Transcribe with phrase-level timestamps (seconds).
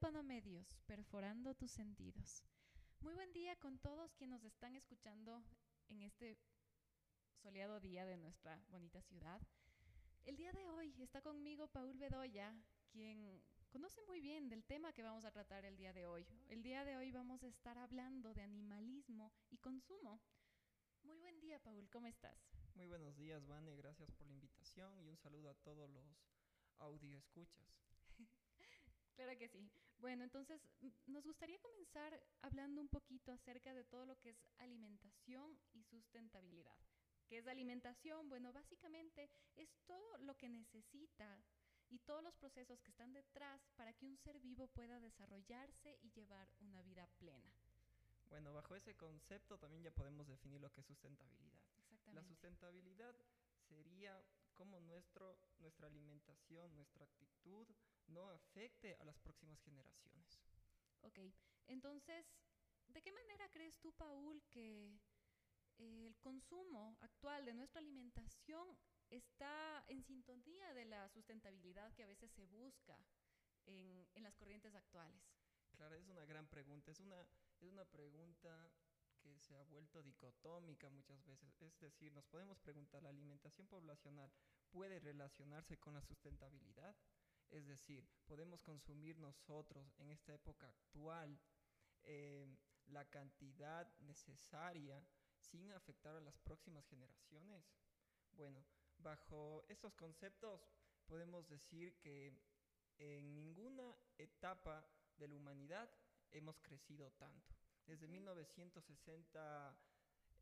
[0.00, 2.42] Sépano Medios, perforando tus sentidos.
[3.00, 5.44] Muy buen día con todos quienes nos están escuchando
[5.90, 6.38] en este
[7.42, 9.42] soleado día de nuestra bonita ciudad.
[10.24, 12.56] El día de hoy está conmigo Paul Bedoya,
[12.90, 16.26] quien conoce muy bien del tema que vamos a tratar el día de hoy.
[16.48, 20.18] El día de hoy vamos a estar hablando de animalismo y consumo.
[21.02, 22.38] Muy buen día, Paul, ¿cómo estás?
[22.74, 26.06] Muy buenos días, Vane, gracias por la invitación y un saludo a todos los
[26.78, 27.68] audio escuchas.
[29.14, 29.70] Claro que sí.
[30.00, 30.60] Bueno, entonces
[31.06, 36.76] nos gustaría comenzar hablando un poquito acerca de todo lo que es alimentación y sustentabilidad.
[37.28, 38.28] ¿Qué es alimentación?
[38.30, 41.44] Bueno, básicamente es todo lo que necesita
[41.90, 46.10] y todos los procesos que están detrás para que un ser vivo pueda desarrollarse y
[46.12, 47.52] llevar una vida plena.
[48.30, 51.60] Bueno, bajo ese concepto también ya podemos definir lo que es sustentabilidad.
[51.76, 52.22] Exactamente.
[52.22, 53.14] La sustentabilidad
[53.68, 57.66] sería cómo nuestro, nuestra alimentación, nuestra actitud
[58.10, 60.40] no afecte a las próximas generaciones.
[61.02, 61.18] Ok,
[61.66, 62.26] entonces,
[62.88, 64.98] ¿de qué manera crees tú, Paul, que
[65.78, 68.76] eh, el consumo actual de nuestra alimentación
[69.08, 72.98] está en sintonía de la sustentabilidad que a veces se busca
[73.66, 75.22] en, en las corrientes actuales?
[75.72, 76.90] Claro, es una gran pregunta.
[76.90, 77.20] Es una,
[77.60, 78.70] es una pregunta
[79.20, 81.60] que se ha vuelto dicotómica muchas veces.
[81.60, 84.30] Es decir, nos podemos preguntar, ¿la alimentación poblacional
[84.70, 86.96] puede relacionarse con la sustentabilidad?
[87.50, 91.38] Es decir, ¿podemos consumir nosotros en esta época actual
[92.02, 92.46] eh,
[92.86, 95.04] la cantidad necesaria
[95.36, 97.64] sin afectar a las próximas generaciones?
[98.32, 98.64] Bueno,
[98.98, 100.60] bajo estos conceptos
[101.06, 102.40] podemos decir que
[102.98, 105.90] en ninguna etapa de la humanidad
[106.30, 107.56] hemos crecido tanto.
[107.86, 109.76] Desde 1960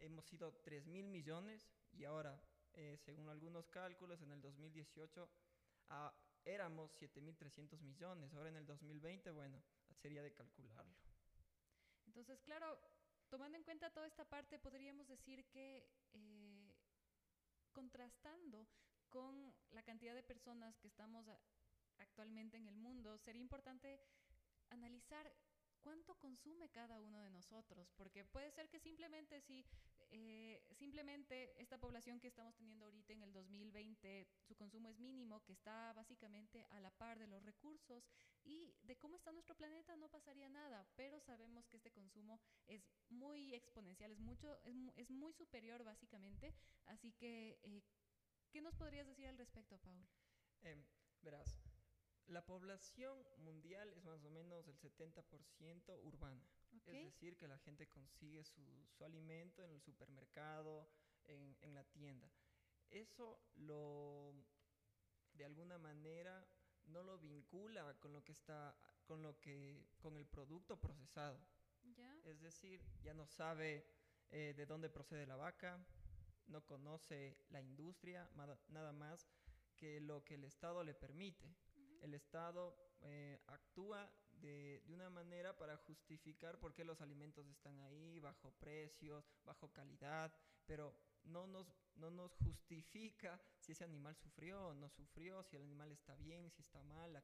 [0.00, 2.38] hemos sido 3 mil millones y ahora,
[2.74, 5.28] eh, según algunos cálculos, en el 2018
[5.88, 6.12] ah,
[6.44, 8.32] éramos 7.300 millones.
[8.34, 9.62] Ahora en el 2020, bueno,
[10.00, 10.94] sería de calcularlo.
[12.06, 12.78] Entonces, claro,
[13.28, 16.74] tomando en cuenta toda esta parte, podríamos decir que eh,
[17.72, 18.66] contrastando
[19.08, 21.26] con la cantidad de personas que estamos
[21.98, 24.00] actualmente en el mundo, sería importante
[24.70, 25.32] analizar
[25.80, 29.64] cuánto consume cada uno de nosotros, porque puede ser que simplemente si
[30.10, 35.42] eh, simplemente esta población que estamos teniendo ahorita en el 2020, su consumo es mínimo,
[35.44, 38.08] que está básicamente a la par de los recursos
[38.44, 42.82] y de cómo está nuestro planeta no pasaría nada, pero sabemos que este consumo es
[43.10, 46.54] muy exponencial, es mucho, es, muy superior básicamente,
[46.86, 47.82] así que eh,
[48.50, 50.06] ¿qué nos podrías decir al respecto, Paul?
[50.62, 50.84] Em,
[51.22, 51.60] verás,
[52.26, 56.46] la población mundial es más o menos el 70% urbana.
[56.86, 60.88] Es decir, que la gente consigue su, alimento en el supermercado,
[61.26, 62.30] en, la tienda.
[62.90, 64.34] Eso lo,
[65.34, 66.46] de alguna manera,
[66.86, 68.74] no lo vincula con lo que está,
[69.04, 71.38] con lo que, con el producto procesado.
[72.24, 73.86] Es decir, ya no sabe
[74.30, 75.78] eh, de dónde procede la vaca,
[76.46, 78.30] no conoce la industria,
[78.68, 79.28] nada más
[79.76, 81.54] que lo que el Estado le permite
[82.02, 88.18] el Estado eh, actúa de, una manera para justificar por qué los alimentos están ahí,
[88.20, 90.32] bajo precios, bajo calidad,
[90.66, 90.94] pero
[91.24, 91.66] no nos,
[91.96, 96.50] no nos justifica si ese animal sufrió o no sufrió, si el animal está bien,
[96.50, 97.22] si está mal.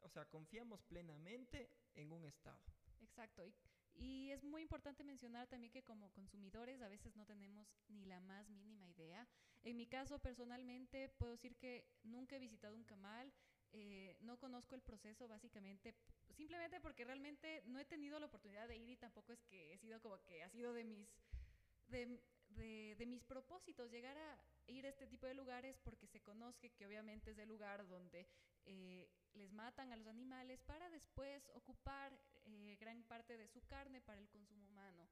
[0.00, 2.60] O sea, confiamos plenamente en un Estado.
[3.02, 3.44] Exacto.
[3.44, 3.54] Y,
[3.94, 8.20] y, es muy importante mencionar también que como consumidores a veces no tenemos ni la
[8.20, 9.28] más mínima idea.
[9.62, 13.32] En mi caso, personalmente, puedo decir que nunca he visitado un camal.
[13.72, 15.94] Eh, no conozco el proceso básicamente,
[16.36, 19.78] simplemente porque realmente no he tenido la oportunidad de ir y tampoco es que he
[19.78, 21.08] sido como que ha sido de mis,
[21.88, 26.86] de, mis propósitos llegar a ir a este tipo de lugares porque se conozca que
[26.86, 28.26] obviamente es el lugar donde
[28.66, 34.00] eh, les matan a los animales para después ocupar eh, gran parte de su carne
[34.00, 35.08] para el consumo humano.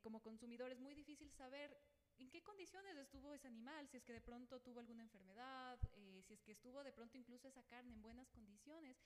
[0.00, 1.76] como consumidor es muy difícil saber
[2.18, 6.22] en qué condiciones estuvo ese animal, si es que de pronto tuvo alguna enfermedad, eh,
[6.26, 8.96] si es que estuvo de pronto incluso esa carne en buenas condiciones.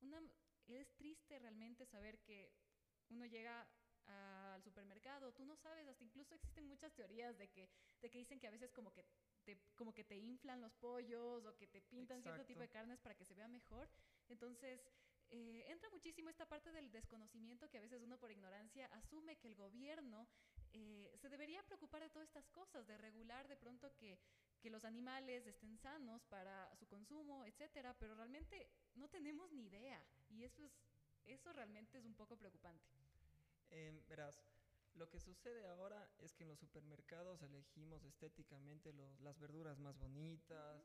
[0.00, 0.22] Una,
[0.68, 2.52] es triste realmente saber que
[3.08, 3.68] uno llega
[4.06, 7.68] al supermercado, tú no sabes, hasta incluso existen muchas teorías de que,
[8.00, 9.04] de que dicen que a veces como que
[9.44, 13.00] te, como que te inflan los pollos o que te pintan cierto tipo de carnes
[13.00, 13.88] para que se vea mejor.
[14.28, 14.80] Entonces,
[15.28, 19.48] eh, entra muchísimo esta parte del desconocimiento que a veces uno por ignorancia asume que
[19.48, 20.28] el gobierno
[20.72, 24.18] eh, se debería preocupar de todas estas cosas, de regular de pronto que,
[24.66, 30.04] que los animales estén sanos para su consumo, etcétera, pero realmente no tenemos ni idea
[30.28, 30.72] y eso, es,
[31.24, 32.84] eso realmente es un poco preocupante.
[33.70, 34.42] Eh, verás,
[34.94, 39.96] lo que sucede ahora es que en los supermercados elegimos estéticamente los, las verduras más
[39.98, 40.84] bonitas,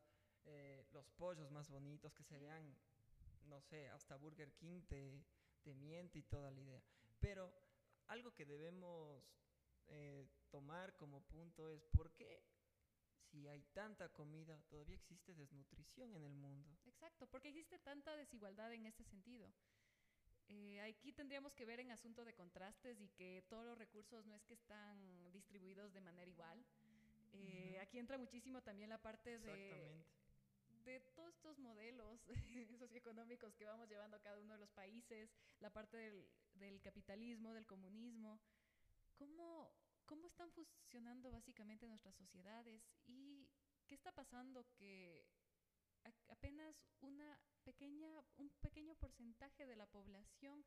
[0.91, 2.77] los pollos más bonitos, que se vean
[3.45, 5.25] no sé, hasta Burger King te,
[5.63, 6.83] te miente y toda la idea.
[7.19, 7.51] Pero
[8.05, 9.23] algo que debemos
[9.87, 12.43] eh, tomar como punto es por qué
[13.31, 16.69] si hay tanta comida todavía existe desnutrición en el mundo.
[16.85, 19.51] Exacto, porque existe tanta desigualdad en este sentido.
[20.49, 24.35] Eh, aquí tendríamos que ver en asunto de contrastes y que todos los recursos no
[24.35, 26.65] es que están distribuidos de manera igual.
[27.33, 30.03] Eh, aquí entra muchísimo también la parte de,
[30.83, 32.19] de todos estos modelos
[32.79, 35.29] socioeconómicos que vamos llevando a cada uno de los países,
[35.61, 38.41] la parte del, del capitalismo, del comunismo.
[39.15, 39.71] ¿Cómo,
[40.11, 42.83] ¿Cómo están funcionando básicamente nuestras sociedades?
[43.05, 43.47] ¿Y
[43.87, 45.25] qué está pasando que
[46.27, 50.65] apenas una pequeña, un pequeño porcentaje de la población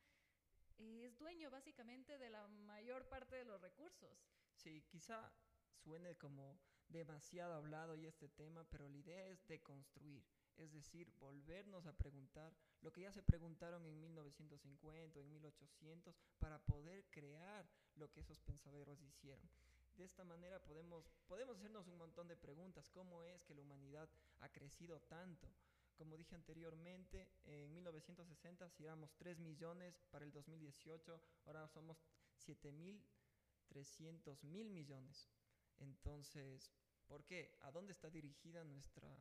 [0.78, 4.18] es dueño básicamente de la mayor parte de los recursos.
[4.54, 5.30] Sí, quizá
[5.74, 6.58] suene como
[6.88, 10.24] demasiado hablado y este tema, pero la idea es deconstruir,
[10.58, 16.16] es decir, volvernos a preguntar lo que ya se preguntaron en 1950 o en 1800
[16.38, 19.48] para poder crear lo que esos pensadores hicieron.
[19.96, 22.90] De esta manera podemos, podemos hacernos un montón de preguntas.
[22.90, 24.10] ¿Cómo es que la humanidad
[24.40, 25.48] ha crecido tanto?
[25.96, 32.02] Como dije anteriormente, en 1960 si éramos 3 millones, para el 2018 ahora somos
[32.44, 35.30] 7.300 mil millones.
[35.78, 36.72] Entonces,
[37.06, 37.56] ¿por qué?
[37.60, 39.16] ¿A dónde está dirigida nuestra,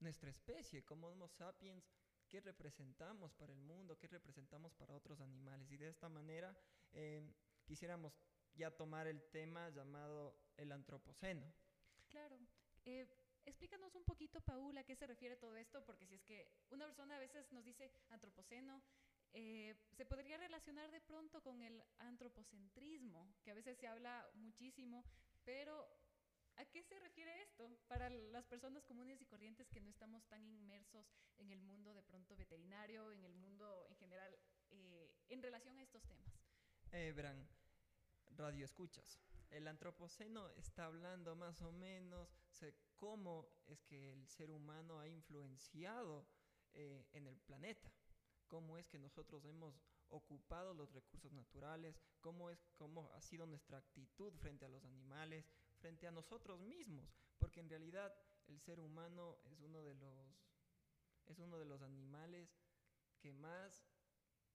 [0.00, 0.84] nuestra especie?
[0.84, 1.84] Como Homo sapiens,
[2.28, 3.98] ¿qué representamos para el mundo?
[3.98, 5.70] ¿Qué representamos para otros animales?
[5.70, 6.56] Y de esta manera
[6.92, 7.22] eh,
[7.64, 8.12] quisiéramos
[8.54, 11.52] ya tomar el tema llamado el antropoceno.
[12.08, 12.38] Claro.
[12.84, 13.06] Eh,
[13.44, 16.86] explícanos un poquito, Paul, a qué se refiere todo esto, porque si es que una
[16.86, 18.82] persona a veces nos dice antropoceno,
[19.32, 25.04] eh, se podría relacionar de pronto con el antropocentrismo, que a veces se habla muchísimo,
[25.44, 25.88] pero
[26.60, 30.46] ¿a qué se refiere esto para las personas comunes y corrientes que no estamos tan
[30.46, 31.06] inmersos
[31.38, 34.38] en el mundo de pronto veterinario, en el mundo en general,
[34.70, 36.28] eh, en relación a estos temas?
[36.92, 37.48] Eh, verán,
[38.36, 39.18] radio escuchas.
[39.48, 42.28] El antropoceno está hablando más o menos
[42.60, 46.28] de cómo es que el ser humano ha influenciado
[46.74, 47.90] eh, en el planeta,
[48.48, 49.80] cómo es que nosotros hemos
[50.10, 55.46] ocupado los recursos naturales, cómo, es, cómo ha sido nuestra actitud frente a los animales,
[55.80, 58.14] frente a nosotros mismos, porque en realidad
[58.46, 60.52] el ser humano es uno de los,
[61.26, 62.48] es uno de los animales
[63.18, 63.84] que más,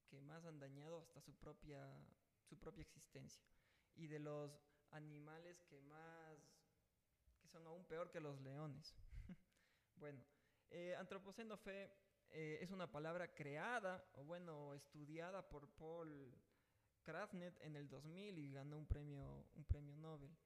[0.06, 1.80] que más han dañado hasta su propia,
[2.44, 3.44] su propia existencia
[3.96, 4.50] y de los
[4.90, 6.38] animales que más,
[7.40, 8.94] que son aún peor que los leones.
[9.96, 10.22] bueno,
[10.70, 16.32] eh, antropoceno eh, es una palabra creada, o bueno, estudiada por Paul
[17.02, 20.36] Krafnet en el 2000 y ganó un premio, un premio Nobel.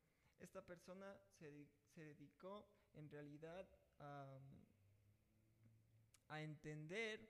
[0.40, 4.38] Esta persona se, dedicó en realidad a,
[6.38, 7.28] entender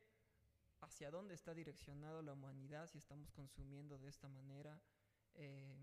[0.83, 4.81] hacia dónde está direccionada la humanidad si estamos consumiendo de esta manera
[5.35, 5.75] eh,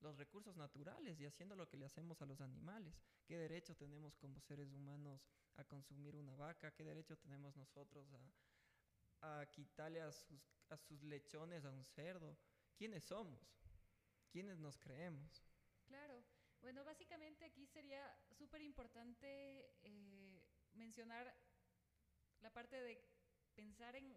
[0.00, 2.98] los recursos naturales y haciendo lo que le hacemos a los animales.
[3.26, 6.72] ¿Qué derecho tenemos como seres humanos a consumir una vaca?
[6.72, 8.08] ¿Qué derecho tenemos nosotros
[9.20, 10.40] a, a quitarle a sus,
[10.70, 12.36] a sus lechones a un cerdo?
[12.74, 13.40] ¿Quiénes somos?
[14.30, 15.42] ¿Quiénes nos creemos?
[16.66, 18.02] Bueno, básicamente aquí sería
[18.32, 20.42] súper importante eh,
[20.72, 21.32] mencionar
[22.40, 23.00] la parte de
[23.54, 24.12] pensar en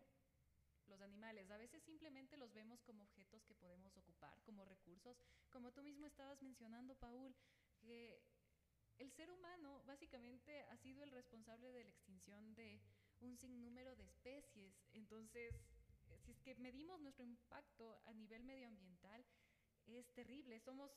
[0.87, 1.51] los animales.
[1.51, 5.15] A veces simplemente los vemos como objetos que podemos ocupar, como recursos.
[5.51, 7.35] Como tú mismo estabas mencionando, Paul,
[7.77, 8.19] que
[8.97, 12.81] el ser humano básicamente ha sido el responsable de la extinción de
[13.19, 14.73] un sinnúmero de especies.
[14.93, 15.53] Entonces,
[16.25, 19.23] si es que medimos nuestro impacto a nivel medioambiental,
[19.85, 20.59] es terrible.
[20.59, 20.91] Somos,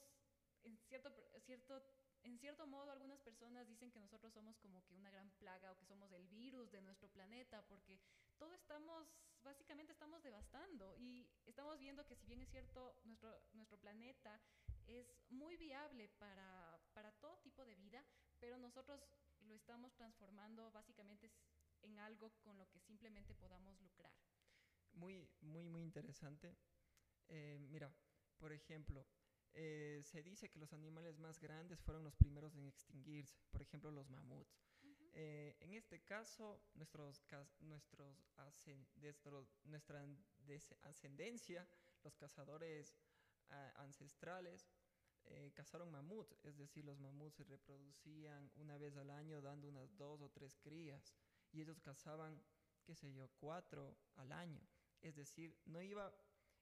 [0.64, 1.10] en cierto,
[1.44, 1.82] cierto,
[2.22, 5.76] en cierto modo, algunas personas dicen que nosotros somos como que una gran plaga o
[5.76, 8.00] que somos el virus de nuestro planeta, porque
[8.38, 9.08] todo estamos
[9.42, 14.40] básicamente estamos devastando y estamos viendo que si bien es cierto, nuestro, nuestro planeta
[14.86, 18.04] es muy viable para, para todo tipo de vida,
[18.38, 19.04] pero nosotros
[19.40, 21.32] lo estamos transformando básicamente
[21.82, 24.12] en algo con lo que simplemente podamos lucrar.
[24.92, 26.54] Muy, muy, muy interesante.
[27.28, 27.92] Eh, mira,
[28.38, 29.06] por ejemplo,
[29.54, 33.90] eh, se dice que los animales más grandes fueron los primeros en extinguirse, por ejemplo
[33.90, 34.60] los mamuts.
[35.14, 37.22] Eh, en este caso, nuestros,
[37.60, 38.16] nuestros
[39.64, 40.06] nuestra
[40.82, 41.68] ascendencia,
[42.02, 42.96] los cazadores
[43.76, 44.70] ancestrales,
[45.24, 49.96] eh, cazaron mamuts, es decir, los mamuts se reproducían una vez al año dando unas
[49.96, 51.14] dos o tres crías
[51.52, 52.42] y ellos cazaban,
[52.84, 54.60] qué sé yo, cuatro al año.
[55.00, 56.12] Es decir, no iba,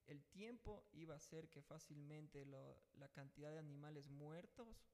[0.07, 4.85] el tiempo iba a ser que fácilmente la cantidad de animales muertos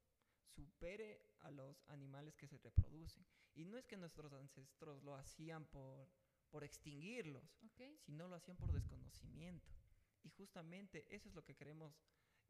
[0.57, 3.25] supere a los animales que se reproducen.
[3.55, 6.09] Y no es que nuestros ancestros lo hacían por,
[6.51, 7.43] por extinguirlos,
[8.05, 9.71] si no lo hacían por desconocimiento.
[10.23, 11.95] Y justamente eso es lo que queremos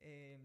[0.00, 0.38] eh,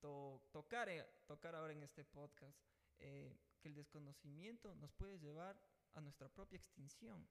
[0.00, 2.58] tocar, eh, tocar ahora en este podcast,
[2.98, 5.58] eh, que el desconocimiento nos puede llevar
[5.94, 7.26] a nuestra propia extinción.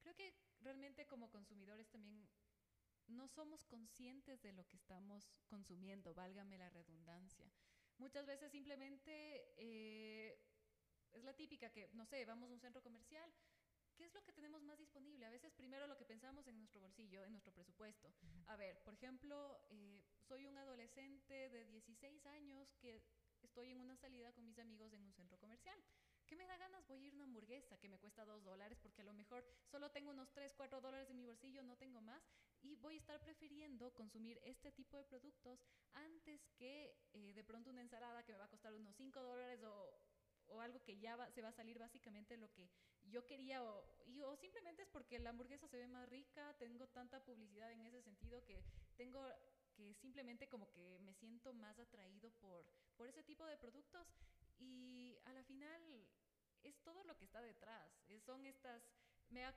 [0.00, 2.28] Creo que realmente como consumidores también
[3.08, 7.50] no somos conscientes de lo que estamos consumiendo, válgame la redundancia.
[7.98, 9.54] Muchas veces simplemente
[11.12, 13.32] es la típica que, no sé, vamos a un centro comercial,
[13.96, 15.24] ¿qué es lo que tenemos más disponible?
[15.24, 18.12] A veces primero lo que pensamos en nuestro bolsillo, en nuestro presupuesto.
[18.46, 23.02] A ver, por ejemplo, eh, soy un adolescente de 16 años que
[23.42, 25.82] estoy en una salida con mis amigos en un centro comercial.
[26.26, 26.86] ¿Qué me da ganas?
[26.88, 29.46] Voy a ir a una hamburguesa que me cuesta 2 dólares porque a lo mejor
[29.64, 32.22] solo tengo unos 3, 4 dólares en mi bolsillo, no tengo más.
[32.66, 35.60] Y voy a estar prefiriendo consumir este tipo de productos
[35.92, 39.62] antes que eh, de pronto una ensalada que me va a costar unos 5 dólares
[39.62, 40.00] o,
[40.48, 42.68] o algo que ya se va a salir básicamente lo que
[43.04, 43.84] yo quería o,
[44.24, 48.02] o simplemente es porque la hamburguesa se ve más rica, tengo tanta publicidad en ese
[48.02, 48.64] sentido que
[48.96, 49.22] tengo
[49.76, 54.08] que simplemente como que me siento más atraído por, por ese tipo de productos
[54.58, 55.80] y a la final
[56.64, 57.92] es todo lo que está detrás,
[58.24, 58.82] son estas
[59.30, 59.54] mega,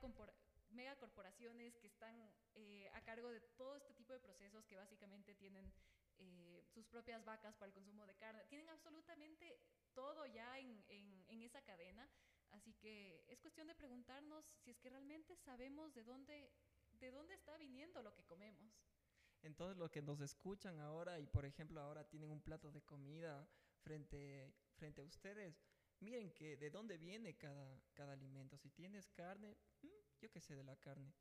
[0.70, 2.14] mega corporaciones que están
[2.54, 5.72] eh, a cargo de todo este tipo de procesos que básicamente tienen
[6.18, 9.58] eh, sus propias vacas para el consumo de carne, tienen absolutamente
[9.94, 12.08] todo ya en, en, esa cadena.
[12.50, 16.52] Así que es cuestión de preguntarnos si es que realmente sabemos de dónde,
[16.92, 18.70] de dónde está viniendo lo que comemos.
[19.42, 23.48] Entonces los que nos escuchan ahora y por ejemplo ahora tienen un plato de comida
[23.80, 25.58] frente, frente a ustedes,
[26.00, 28.58] miren que de dónde viene cada, cada alimento.
[28.58, 31.12] Si tienes carne, mm, yo qué sé de la carne.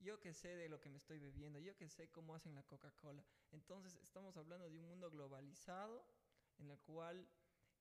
[0.00, 2.62] Yo qué sé de lo que me estoy bebiendo, yo qué sé cómo hacen la
[2.62, 3.24] Coca-Cola.
[3.50, 6.04] Entonces estamos hablando de un mundo globalizado
[6.58, 7.28] en el cual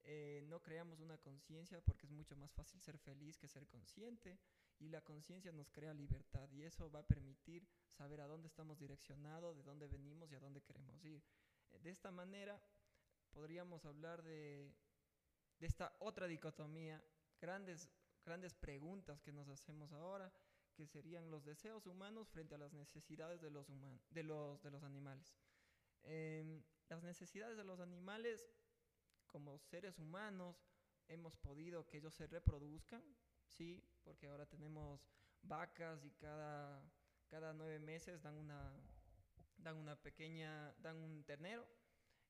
[0.03, 4.39] eh, no creamos una conciencia porque es mucho más fácil ser feliz que ser consciente
[4.79, 8.79] y la conciencia nos crea libertad y eso va a permitir saber a dónde estamos
[8.79, 11.23] direccionados, de dónde venimos y a dónde queremos ir.
[11.71, 12.59] Eh, de esta manera
[13.29, 14.73] podríamos hablar de,
[15.59, 17.03] de esta otra dicotomía,
[17.39, 17.89] grandes,
[18.25, 20.31] grandes preguntas que nos hacemos ahora,
[20.77, 23.67] que serían los deseos humanos frente a las necesidades de los,
[24.11, 25.35] de los, de los animales.
[26.03, 28.47] Em, las necesidades de los animales
[29.25, 30.55] como seres humanos
[31.07, 33.03] hemos podido que ellos se reproduzcan,
[33.47, 35.09] sí, porque ahora tenemos
[35.41, 36.87] vacas y cada,
[37.27, 38.79] cada nueve meses dan una,
[39.57, 41.67] dan una pequeña, dan un ternero.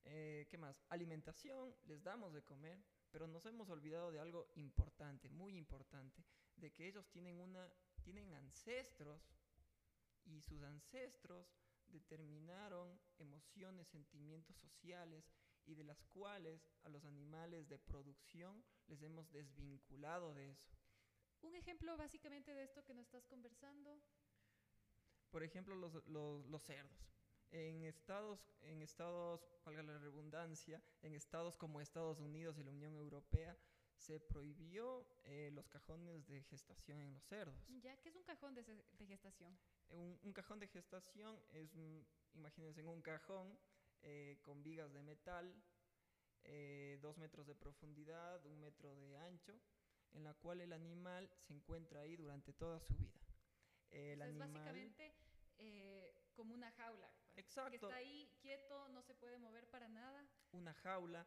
[0.04, 0.82] Eh, ¿Qué más?
[0.88, 6.24] Alimentación, les damos de comer, pero nos hemos olvidado de algo importante, muy importante,
[6.56, 7.68] de que ellos tienen, una,
[8.08, 9.20] tienen ancestros
[10.24, 11.46] y sus ancestros
[11.88, 15.30] determinaron emociones, sentimientos sociales
[15.66, 20.70] y de las cuales a los animales de producción les hemos desvinculado de eso.
[21.42, 24.00] Un ejemplo básicamente de esto que nos estás conversando.
[25.30, 27.12] Por ejemplo, los, los, los cerdos.
[27.50, 32.94] En estados, en estados, valga la redundancia, en estados como Estados Unidos y la Unión
[32.94, 33.54] Europea,
[33.98, 37.54] se prohibió eh, los cajones de gestación en los cerdos.
[37.82, 37.96] ¿Ya?
[37.98, 39.58] ¿Qué es un cajón de, de gestación?
[39.90, 41.74] Un, un, cajón de gestación es,
[42.34, 43.58] imagínense, en un cajón
[44.02, 45.52] eh, con vigas de metal,
[46.44, 49.58] eh, dos metros de profundidad, un metro de ancho,
[50.12, 53.20] en la cual el animal se encuentra ahí durante toda su vida.
[53.90, 55.14] El es básicamente
[55.58, 57.10] eh, como una jaula.
[57.34, 57.70] Pues, Exacto.
[57.70, 60.24] Que está ahí quieto, no se puede mover para nada.
[60.52, 61.26] Una jaula.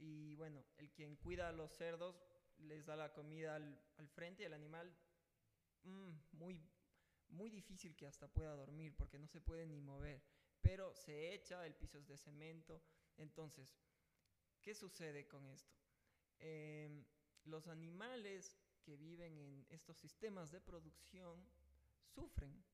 [0.00, 2.20] Y bueno, el quien cuida a los cerdos
[2.58, 4.92] les da la comida al, frente y el animal
[5.84, 6.60] mm, muy,
[7.28, 10.20] muy difícil que hasta pueda dormir porque no se puede ni mover
[10.60, 12.82] pero se echa, el piso es de cemento.
[13.16, 13.76] Entonces,
[14.62, 15.76] ¿qué sucede con esto?
[16.38, 17.04] Em,
[17.44, 21.46] los animales que viven en estos sistemas de producción
[22.14, 22.64] sufren,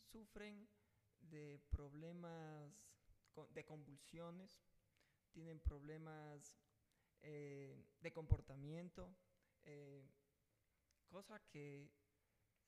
[0.00, 0.68] sufren
[1.20, 2.72] de problemas
[3.50, 4.60] de convulsiones,
[5.36, 6.56] tienen problemas
[7.20, 9.14] eh, de comportamiento,
[9.64, 10.08] eh,
[11.08, 11.92] cosa que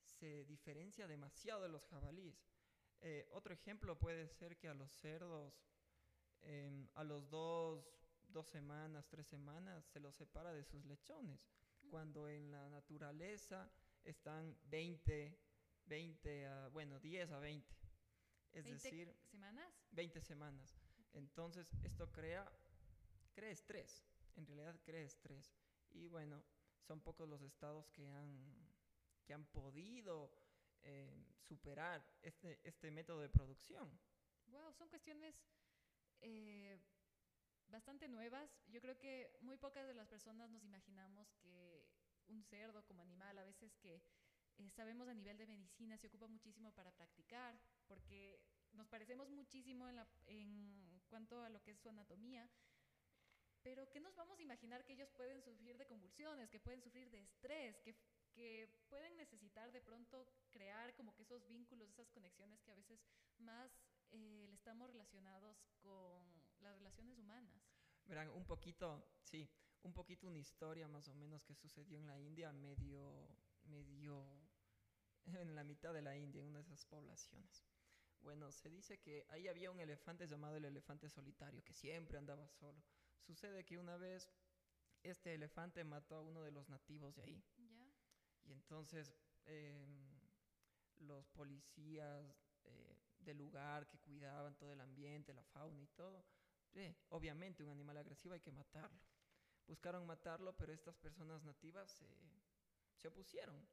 [0.04, 2.46] se diferencia demasiado de los jabalíes.
[3.00, 5.54] Eh, otro ejemplo puede ser que a los cerdos,
[6.42, 7.88] em, a los dos,
[8.28, 11.48] dos semanas, tres semanas, se los separa de sus lechones,
[11.88, 13.72] cuando en la naturaleza
[14.04, 15.38] están 20,
[15.86, 17.74] 20 a, bueno, 10 a 20.
[18.52, 19.72] Es decir, semanas?
[19.92, 20.87] 20 semanas.
[21.12, 22.50] Entonces, esto crea,
[23.34, 24.04] crea estrés,
[24.36, 25.52] en realidad crea estrés.
[25.90, 26.42] Y bueno,
[26.86, 28.44] son pocos los estados que han,
[29.24, 30.30] que han podido
[30.82, 33.88] eh, superar este, este método de producción.
[34.46, 35.34] Wow, son cuestiones
[36.20, 36.78] eh,
[37.68, 38.50] bastante nuevas.
[38.68, 41.84] Yo creo que muy pocas de las personas nos imaginamos que
[42.26, 44.02] un cerdo como animal, a veces que
[44.58, 48.40] eh, sabemos a nivel de medicina se ocupa muchísimo para practicar, porque
[48.72, 52.48] nos parecemos muchísimo en, la, en cuanto a lo que es su anatomía,
[53.62, 57.10] pero ¿qué nos vamos a imaginar que ellos pueden sufrir de convulsiones, que pueden sufrir
[57.10, 57.96] de estrés, que,
[58.32, 63.00] que pueden necesitar de pronto crear como que esos vínculos, esas conexiones que a veces
[63.38, 63.70] más
[64.10, 66.24] eh, estamos relacionados con
[66.60, 67.60] las relaciones humanas?
[68.04, 69.50] Verán, un poquito, sí,
[69.82, 73.28] un poquito una historia más o menos que sucedió en la India, medio,
[73.64, 74.24] medio
[75.26, 77.64] en la mitad de la India, en una de esas poblaciones.
[78.20, 82.48] Bueno, se dice que ahí había un elefante llamado el elefante solitario, que siempre andaba
[82.48, 82.82] solo.
[83.20, 84.30] Sucede que una vez
[85.02, 87.44] este elefante mató a uno de los nativos de ahí.
[88.44, 90.08] Y entonces em,
[90.98, 92.24] los policías
[92.64, 96.24] eh, del lugar que cuidaban todo el ambiente, la fauna y todo,
[96.74, 99.00] eh, obviamente un animal agresivo hay que matarlo.
[99.66, 102.02] Buscaron matarlo, pero estas personas nativas
[102.96, 103.66] se opusieron.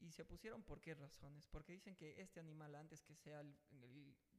[0.00, 1.46] ¿Y se opusieron por qué razones?
[1.46, 3.56] Porque dicen que este animal, antes que sea el,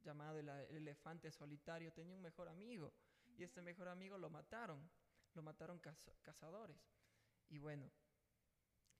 [0.02, 2.92] llamado el, elefante solitario, tenía un mejor amigo.
[3.36, 4.88] Y este mejor amigo lo mataron.
[5.34, 5.80] Lo mataron
[6.22, 6.80] cazadores.
[7.48, 7.90] Y bueno,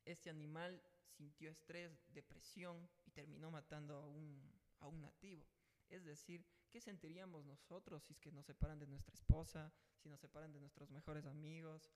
[0.04, 4.40] este animal sintió estrés, depresión y terminó matando a un,
[4.80, 5.46] a un nativo.
[5.88, 10.60] Es decir, ¿qué sentiríamos nosotros si nos separan de nuestra esposa, si nos separan de
[10.60, 11.90] nuestros mejores amigos?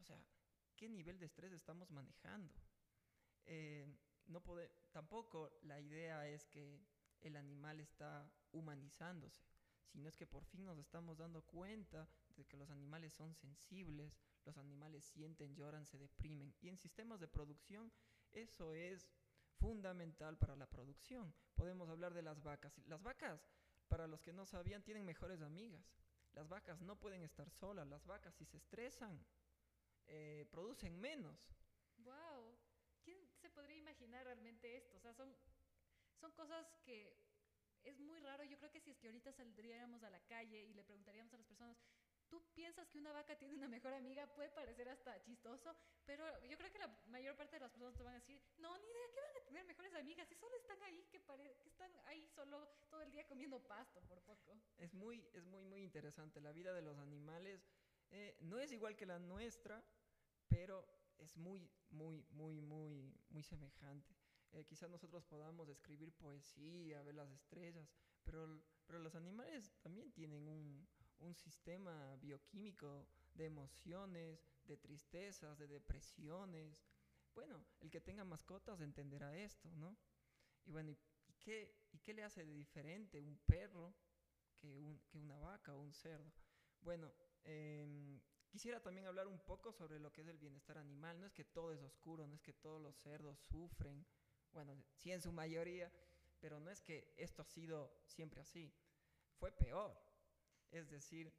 [0.00, 0.22] O sea,
[0.76, 2.54] ¿qué nivel de estrés estamos manejando?
[3.50, 3.86] Eh,
[4.26, 6.78] no puede, tampoco la idea es que
[7.20, 9.42] el animal está humanizándose,
[9.86, 14.20] sino es que por fin nos estamos dando cuenta de que los animales son sensibles,
[14.44, 16.54] los animales sienten, lloran, se deprimen.
[16.60, 17.90] Y en sistemas de producción
[18.30, 19.08] eso es
[19.56, 21.34] fundamental para la producción.
[21.54, 22.78] Podemos hablar de las vacas.
[22.86, 23.40] Las vacas,
[23.88, 25.84] para los que no sabían, tienen mejores amigas.
[26.32, 27.86] Las vacas no pueden estar solas.
[27.88, 29.24] Las vacas, si se estresan,
[30.06, 31.36] eh, producen menos.
[31.96, 32.56] ¡Wow!
[33.02, 34.96] ¿Quién se podría imaginar realmente esto?
[34.96, 35.34] O sea, son,
[36.20, 37.12] son cosas que
[37.82, 38.44] es muy raro.
[38.44, 41.38] Yo creo que si es que ahorita saldríamos a la calle y le preguntaríamos a
[41.38, 41.76] las personas,
[42.28, 46.56] tú piensas que una vaca tiene una mejor amiga, puede parecer hasta chistoso, pero yo
[46.56, 49.10] creo que la mayor parte de las personas te van a decir, no, ni idea,
[49.12, 50.28] ¿qué van a tener mejores amigas?
[50.28, 51.20] Si solo están ahí, que,
[51.62, 54.60] que están ahí solo todo el día comiendo pasto, por poco.
[54.76, 56.40] Es muy, es muy, muy interesante.
[56.40, 57.66] La vida de los animales
[58.10, 59.82] eh, no es igual que la nuestra,
[60.48, 64.16] pero es muy, muy, muy, muy, muy semejante.
[64.52, 67.88] Eh, quizás nosotros podamos escribir poesía, ver las estrellas,
[68.24, 70.86] pero, pero los animales también tienen un,
[71.20, 76.78] un sistema bioquímico de emociones, de tristezas, de depresiones.
[77.34, 79.96] Bueno, el que tenga mascotas entenderá esto, ¿no?
[80.64, 80.98] Y bueno, ¿y,
[81.38, 83.94] qué, qué le hace de diferente un perro
[84.56, 86.32] que, un, que una vaca o un cerdo?
[86.80, 87.12] Bueno,
[87.44, 91.20] em, quisiera también hablar un poco sobre lo que es el bienestar animal.
[91.20, 94.06] No es que todo es oscuro, no es que todos los cerdos sufren,
[94.52, 95.92] bueno, sí en su mayoría,
[96.40, 98.72] pero no es que esto ha sido siempre así.
[99.38, 99.96] Fue peor.
[100.70, 101.32] Es decir,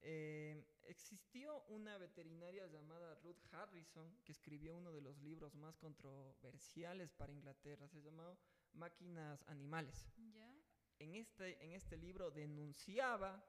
[0.00, 7.12] eh, existió una veterinaria llamada Ruth Harrison que escribió uno de los libros más controversiales
[7.12, 8.36] para Inglaterra, se llamó
[8.72, 10.08] Máquinas Animales.
[10.98, 13.44] En, este, en este libro denunciaba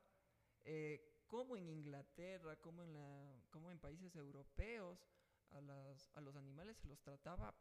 [0.63, 5.03] eh, cómo en Inglaterra, cómo en, países europeos
[5.49, 7.55] a, los animales se los trataba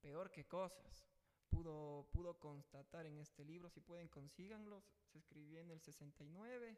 [0.00, 1.06] peor que cosas.
[1.48, 6.76] Pudo, constatar en este libro, si pueden consíganlos, se escribió en el 69,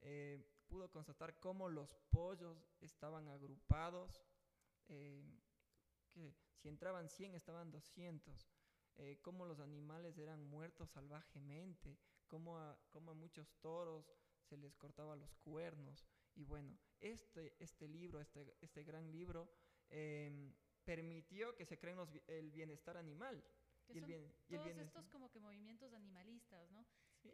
[0.00, 4.20] eh, pudo constatar cómo los pollos estaban agrupados,
[4.88, 5.22] eh,
[6.10, 8.48] que si entraban 100 estaban 200,
[8.96, 11.96] eh, cómo los animales eran muertos salvajemente,
[12.26, 14.12] cómo a muchos toros
[14.44, 16.06] se les cortaba los cuernos.
[16.34, 19.48] Y bueno, este, este libro, este, este gran libro,
[20.84, 23.42] permitió que se creen el bienestar animal.
[23.86, 26.86] Que son todos estos como que movimientos animalistas, ¿no?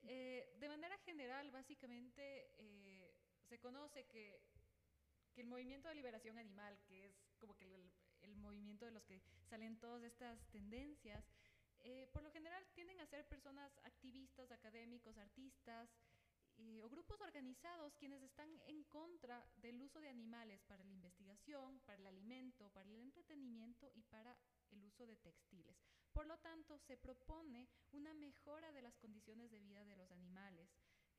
[0.09, 3.15] Eh, de manera general, básicamente, eh,
[3.49, 4.41] se conoce que,
[5.33, 7.93] que, el movimiento de liberación animal, que es como que el,
[8.23, 11.25] el movimiento de los que salen todas estas tendencias,
[11.81, 15.89] eh, por lo general tienden a ser personas activistas, académicos, artistas
[16.83, 21.99] o grupos organizados quienes están en contra del uso de animales para la investigación, para
[21.99, 24.37] el alimento, para el entretenimiento y para
[24.71, 25.77] el uso de textiles.
[26.13, 30.69] Por lo tanto, se propone una mejora de las condiciones de vida de los animales.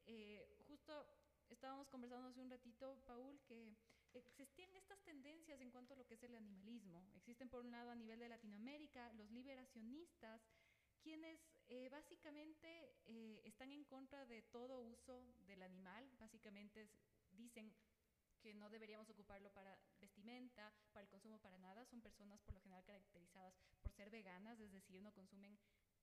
[0.06, 1.08] Eh, justo
[1.50, 3.76] estábamos conversando hace un ratito, Paul, que
[4.14, 7.08] existían estas tendencias en cuanto a lo que es el animalismo.
[7.16, 10.42] Existen, por un lado, a nivel de Latinoamérica, los liberacionistas,
[11.02, 11.40] quienes
[11.72, 16.12] eh, básicamente eh, están en contra de todo uso del animal.
[16.20, 16.90] Básicamente
[17.32, 17.74] dicen,
[18.42, 21.86] que no deberíamos ocuparlo para vestimenta, para el consumo para nada.
[21.86, 25.58] Son personas por lo general caracterizadas por ser veganas, es decir, no consumen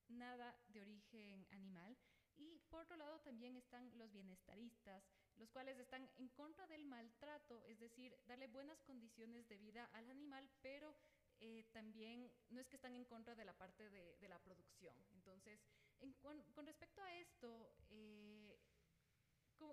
[0.09, 1.99] nada de origen animal.
[2.37, 5.05] Y por otro lado también están los bienestaristas,
[5.37, 10.09] los cuales están en contra del maltrato, es decir, darle buenas condiciones de vida al
[10.09, 10.97] animal, pero
[11.41, 14.95] eh, también no es que están en contra de la parte de, de la producción.
[15.13, 15.61] Entonces,
[16.21, 18.59] con, con, respecto a esto, eh,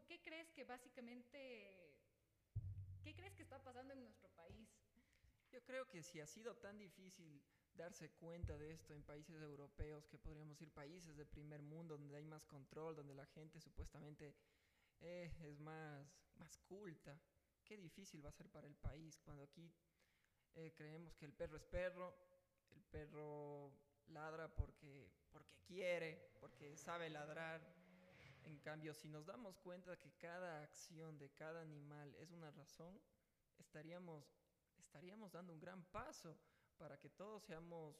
[0.07, 1.95] ¿qué crees que básicamente,
[3.03, 4.69] qué crees que está pasando en nuestro país?
[5.51, 7.41] Yo creo que si ha sido tan difícil
[7.73, 12.15] darse cuenta de esto en países europeos, que podríamos decir países de primer mundo, donde
[12.15, 14.33] hay más control, donde la gente supuestamente
[15.01, 17.19] eh, es más, más culta,
[17.63, 19.71] qué difícil va a ser para el país cuando aquí
[20.55, 22.15] eh, creemos que el perro es perro,
[22.71, 23.71] el perro
[24.07, 27.61] ladra porque, porque quiere, porque sabe ladrar.
[28.43, 33.01] En cambio, si nos damos cuenta que cada acción de cada animal es una razón,
[33.57, 34.23] estaríamos,
[34.77, 36.37] estaríamos dando un gran paso
[36.77, 37.95] para que todos seamos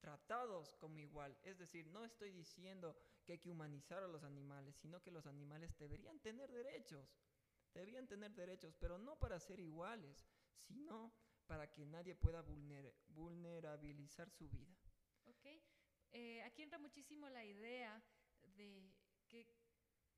[0.00, 1.38] tratados como igual.
[1.42, 5.26] Es decir, no estoy diciendo que hay que humanizar a los animales, sino que los
[5.26, 7.06] animales deberían tener derechos.
[7.72, 10.26] Deberían tener derechos, pero no para ser iguales,
[10.66, 11.12] sino
[11.52, 14.74] para que nadie pueda vulner vulnerabilizar su vida.
[15.26, 15.44] Ok.
[16.12, 18.02] Eh, aquí entra muchísimo la idea
[18.56, 18.90] de
[19.28, 19.46] que,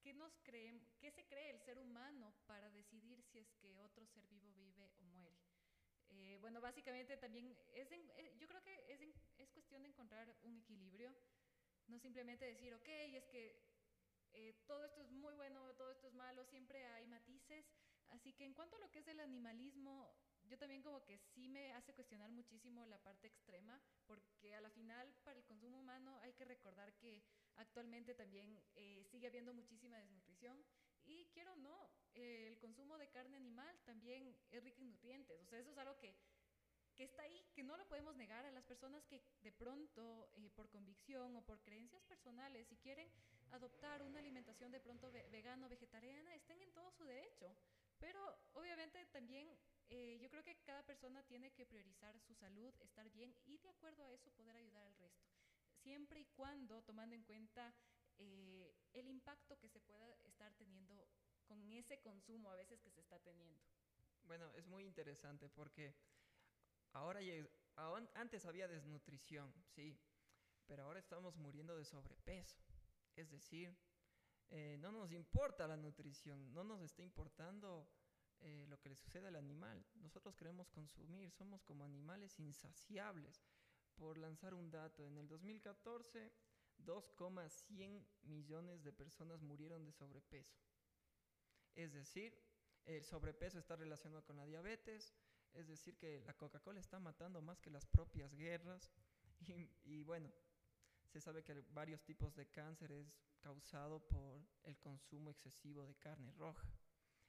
[0.01, 4.07] que nos creemos, qué se cree el ser humano para decidir si es que otro
[4.07, 5.37] ser vivo vive o muere.
[6.11, 9.01] Eh, bueno, básicamente también es eh, yo creo que es,
[9.37, 11.13] es, cuestión de encontrar un equilibrio,
[11.89, 13.61] no simplemente decir, ok, es que
[14.35, 17.67] eh, todo esto es muy bueno, todo esto es malo, siempre hay matices.
[18.11, 20.15] Así que en cuanto a lo que es el animalismo,
[20.49, 24.71] yo también como que sí me hace cuestionar muchísimo la parte extrema, porque a la
[24.71, 27.23] final para el consumo humano hay que recordar que
[27.57, 28.61] actualmente también
[29.11, 30.65] sigue habiendo muchísima desnutrición
[31.07, 35.41] y quiero o no, eh, el consumo de carne animal también es rico en nutrientes.
[35.43, 36.17] O sea, eso es algo que,
[36.97, 40.51] que está ahí, que no lo podemos negar a las personas que de pronto, eh,
[40.55, 43.11] por convicción o por creencias personales, si quieren
[43.51, 47.55] adoptar una alimentación de pronto vegano, vegetariana, estén en todo su derecho.
[47.99, 49.49] Pero obviamente también
[49.97, 53.69] eh, yo creo que cada persona tiene que priorizar su salud, estar bien y de
[53.69, 55.31] acuerdo a eso poder ayudar al resto.
[55.85, 57.73] Siempre y cuando tomando en cuenta
[58.19, 61.07] eh, el impacto que se pueda estar teniendo
[61.47, 63.63] con ese consumo a veces que se está teniendo.
[64.25, 65.95] Bueno, es muy interesante porque
[66.91, 67.21] ahora
[68.15, 69.97] antes había desnutrición, sí,
[70.67, 72.59] pero ahora estamos muriendo de sobrepeso.
[73.15, 73.77] Es decir,
[74.51, 77.89] eh, no nos importa la nutrición, no nos está importando
[78.45, 79.85] eh, lo que le sucede al animal.
[79.97, 83.43] Nosotros queremos consumir, somos como animales insaciables.
[83.97, 86.33] Por lanzar un dato, en el 2014
[86.79, 90.59] 2,100 millones de personas murieron de sobrepeso.
[91.75, 92.39] Es decir,
[92.85, 95.15] el sobrepeso está relacionado con la diabetes,
[95.55, 98.91] es decir, que la Coca-Cola está matando más que las propias guerras.
[99.85, 100.33] Y, bueno,
[101.07, 106.33] se sabe que varios tipos de cáncer es causado por el consumo excesivo de carne
[106.33, 106.67] roja.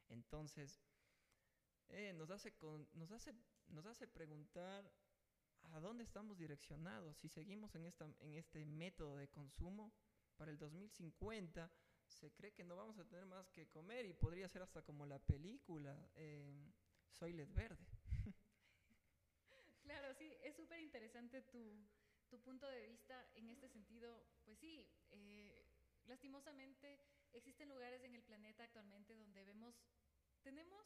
[0.08, 0.80] Entonces,
[1.90, 2.54] eh, nos, hace
[2.94, 3.34] nos, hace,
[3.68, 4.92] nos hace preguntar
[5.74, 7.18] a dónde estamos direccionados.
[7.18, 9.94] Si seguimos en, esta, en este método de consumo,
[10.38, 11.72] para el 2050
[12.08, 15.06] se cree que no vamos a tener más que comer y podría ser hasta como
[15.06, 16.72] la película eh,
[17.12, 17.86] Soy Led Verde.
[19.82, 21.76] claro, sí, es súper interesante tu,
[22.30, 24.24] tu, punto de vista en este sentido.
[24.44, 25.66] Pues sí, eh,
[26.06, 27.00] lastimosamente
[27.34, 29.76] existen lugares en el planeta actualmente donde vemos,
[30.44, 30.86] tenemos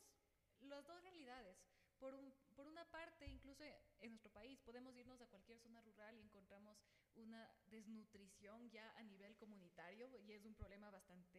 [0.61, 1.57] las dos realidades.
[1.97, 3.63] Por, un, por una parte, incluso
[3.99, 6.77] en nuestro país, podemos irnos a cualquier zona rural y encontramos
[7.15, 11.37] una desnutrición ya a nivel comunitario y es un problema bastante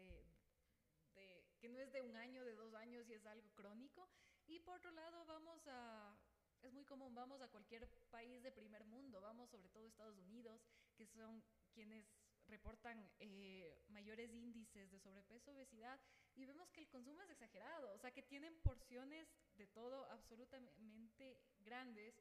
[1.14, 4.08] de, que no es de un año, de dos años y es algo crónico.
[4.46, 6.14] Y por otro lado, vamos a,
[6.62, 10.18] es muy común, vamos a cualquier país de primer mundo, vamos sobre todo a Estados
[10.18, 10.60] Unidos,
[10.94, 12.06] que son quienes
[12.48, 16.00] reportan eh, mayores índices de sobrepeso, obesidad,
[16.40, 21.38] y vemos que el consumo es exagerado, o sea, que tienen porciones de todo absolutamente
[21.58, 22.14] grandes.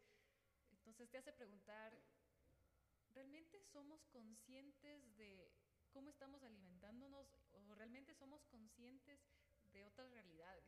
[0.74, 1.98] Entonces te hace preguntar,
[3.14, 5.54] ¿realmente somos conscientes de
[5.92, 9.22] cómo estamos alimentándonos o realmente somos conscientes
[9.72, 10.66] de otras realidades?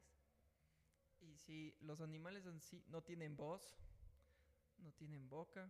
[1.20, 3.76] Y si los animales en sí no tienen voz,
[4.78, 5.70] no tienen boca,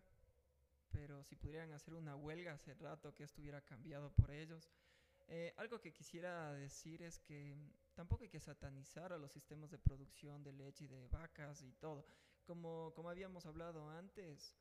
[0.91, 4.69] pero si pudieran hacer una huelga hace rato que estuviera cambiado por ellos.
[5.33, 7.55] Eh, algo que quisiera decir es que
[7.93, 11.71] tampoco hay que satanizar a los sistemas de producción de leche y de vacas y
[11.71, 12.05] todo.
[12.43, 14.57] Como, como habíamos hablado antes,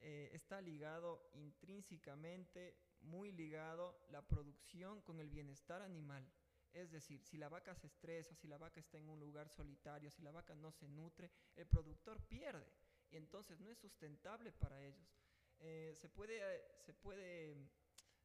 [0.00, 6.26] eh, está ligado intrínsecamente, muy ligado la producción con el bienestar animal.
[6.72, 10.10] Es decir, si la vaca se estresa, si la vaca está en un lugar solitario,
[10.10, 12.72] si la vaca no se nutre, el productor pierde
[13.10, 15.06] y entonces no es sustentable para ellos.
[15.60, 16.40] Eh, se, puede,
[16.80, 17.68] se, puede,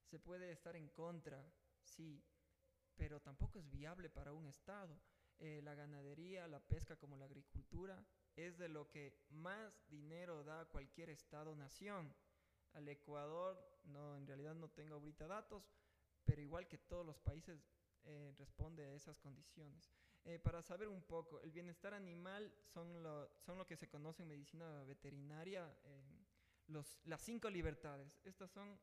[0.06, 1.46] se puede estar en contra,
[1.90, 2.24] sí,
[2.96, 5.00] pero tampoco es viable para un Estado.
[5.40, 8.04] Eh, la ganadería, la pesca como la agricultura
[8.36, 12.14] es de lo que más dinero da cualquier Estado-nación.
[12.74, 15.64] Al Ecuador, no, en realidad no tengo ahorita datos,
[16.26, 17.72] pero igual que todos los países
[18.04, 19.90] eh, responde a esas condiciones.
[20.26, 24.24] Eh, para saber un poco, el bienestar animal son lo, son lo que se conoce
[24.24, 25.74] en medicina veterinaria,
[26.68, 28.20] los, las cinco libertades.
[28.26, 28.78] Estas son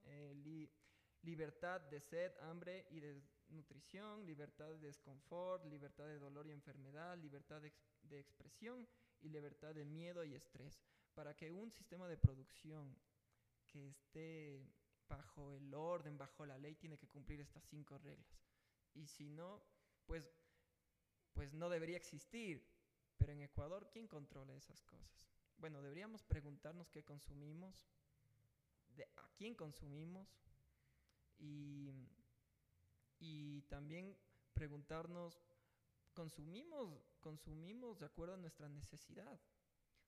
[1.23, 7.17] libertad de sed, hambre y de nutrición, libertad de desconfort, libertad de dolor y enfermedad,
[7.19, 8.87] libertad de, de expresión
[9.21, 10.81] y libertad de miedo y estrés.
[11.15, 12.97] Para que un sistema de producción
[13.67, 14.61] que esté
[15.09, 18.47] bajo el orden, bajo la ley, tiene que cumplir estas cinco reglas
[18.97, 19.63] y si no,
[20.07, 20.33] pues,
[21.33, 22.67] pues no debería existir.
[23.17, 25.31] Pero en Ecuador, ¿quién controla esas cosas?
[25.59, 27.89] Bueno, deberíamos preguntarnos qué consumimos,
[28.89, 30.29] de a quién consumimos
[31.39, 31.93] y,
[33.19, 34.17] y también
[34.53, 35.41] preguntarnos,
[36.15, 39.39] ¿consumimos, ¿consumimos de acuerdo a nuestra necesidad?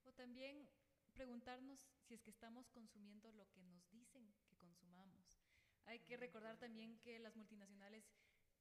[0.05, 0.69] O también
[1.12, 5.41] preguntarnos si es que estamos consumiendo lo que nos dicen que consumamos.
[5.87, 8.05] Hay que recordar también que las multinacionales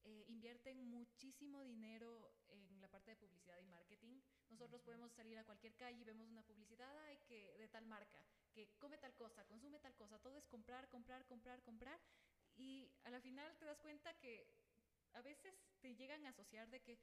[0.04, 4.22] eh, invierten muchísimo dinero en la parte de publicidad y marketing.
[4.50, 6.94] Nosotros podemos salir a cualquier calle y vemos una publicidad
[7.28, 11.26] que, de tal marca, que come tal cosa, consume tal cosa, todo es comprar, comprar,
[11.26, 12.00] comprar, comprar.
[12.58, 14.48] Y a la final te das cuenta que
[15.14, 17.00] a veces te llegan a asociar de que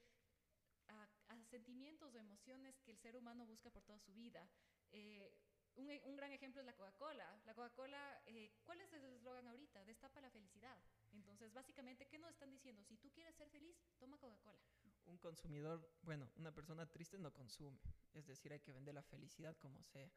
[0.89, 1.09] a,
[1.51, 4.49] sentimientos o emociones que el ser humano busca por toda su vida.
[4.91, 5.33] Eh,
[5.77, 7.41] un, un, gran ejemplo es la Coca-Cola.
[7.45, 9.85] La Coca-Cola, eh, ¿cuál es el eslogan ahorita?
[9.85, 10.79] Destapa la felicidad.
[11.13, 12.83] Entonces, básicamente, ¿qué nos están diciendo?
[12.85, 14.61] Si tú quieres ser feliz, toma Coca-Cola.
[15.07, 17.79] Un consumidor, bueno, una persona triste no consume.
[18.13, 20.11] Es decir, hay que vender la felicidad como sea.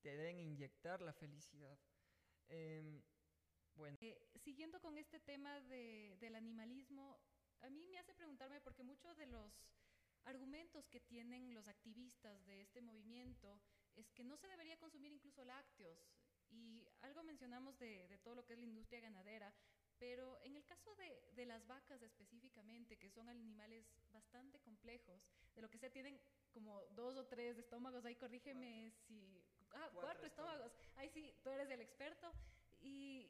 [0.00, 1.78] Te deben inyectar la felicidad.
[2.48, 3.02] Em,
[3.76, 3.96] bueno.
[4.00, 7.18] Eh, siguiendo con este tema de, del animalismo,
[7.60, 9.52] a mí me hace preguntarme porque muchos de los
[10.24, 13.60] argumentos que tienen los activistas de este movimiento
[13.96, 15.98] es que no se debería consumir incluso lácteos.
[16.50, 19.52] Y algo mencionamos de, de, todo lo que es la industria ganadera,
[19.98, 25.22] pero en el caso de, de, las vacas específicamente, que son animales bastante complejos,
[25.54, 26.20] de lo que se tienen
[26.52, 29.42] como dos o tres estómagos, ahí corrígeme si...
[29.72, 30.72] Ah, cuatro, estómagos.
[30.96, 32.32] Ahí sí, tú eres el experto.
[32.80, 33.28] Y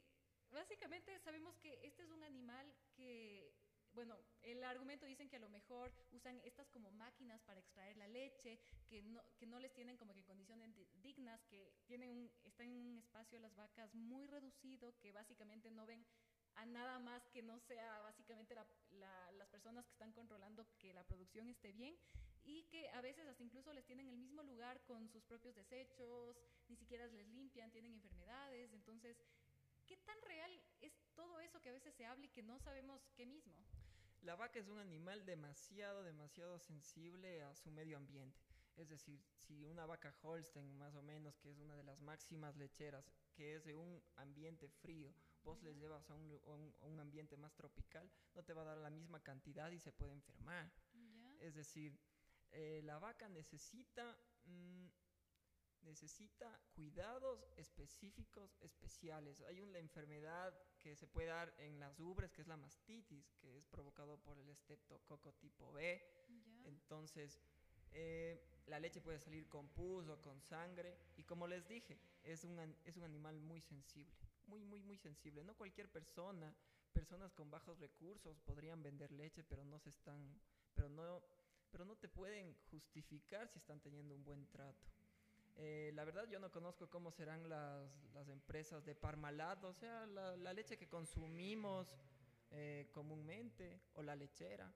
[0.55, 3.53] básicamente sabemos que este es un animal que,
[3.93, 8.09] bueno, el argumento dicen que a lo mejor usan estas como máquinas para extraer la
[8.09, 12.69] leche, que no, que no les tienen como que condiciones dignas, que tienen un, están
[12.69, 16.07] en un espacio las vacas muy reducido, que básicamente no ven
[16.55, 20.95] a nada más que no sea básicamente la, la, las personas que están controlando que
[20.95, 21.99] la producción esté bien
[22.45, 26.37] y que a veces hasta incluso les tienen el mismo lugar con sus propios desechos,
[26.69, 29.17] ni siquiera les limpian, tienen enfermedades, entonces,
[29.87, 33.09] ¿qué tan real es todo eso que a veces se habla y que no sabemos
[33.15, 33.65] qué mismo?
[34.23, 38.41] La vaca es un animal demasiado, demasiado sensible a su medio ambiente.
[38.77, 42.57] Es decir, si una vaca Holstein, más o menos, que es una de las máximas
[42.57, 46.41] lecheras, que es de un ambiente frío, vos les llevas a un,
[46.81, 49.93] a un, ambiente más tropical, no te va a dar la misma cantidad y se
[49.93, 50.73] puede enfermar.
[51.39, 51.99] Es decir,
[52.51, 54.87] eh, la vaca necesita, mmm,
[55.85, 59.41] necesita cuidados específicos, especiales.
[59.43, 63.57] Hay una enfermedad que se puede dar en las ubres, que es la mastitis, que
[63.57, 66.03] es provocado por el estreptococo tipo B.
[66.65, 67.39] Entonces,
[67.93, 70.97] eh, la leche puede salir con pus o con sangre.
[71.17, 75.45] Y como les dije, es un, es un animal muy sensible muy, muy, muy sensible.
[75.45, 76.55] No cualquier persona,
[76.93, 80.41] personas con bajos recursos podrían vender leche, pero no se están,
[80.75, 81.23] pero no,
[81.71, 84.87] pero no te pueden justificar si están teniendo un buen trato.
[85.57, 90.07] Eh, la verdad yo no conozco cómo serán las, las empresas de Parmalat, o sea,
[90.07, 91.95] la, la leche que consumimos
[92.51, 94.73] eh, comúnmente, o la lechera.